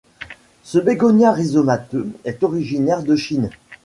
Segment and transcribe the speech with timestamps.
[0.63, 3.51] Ce bégonia rhizomateux est originaire de Chine.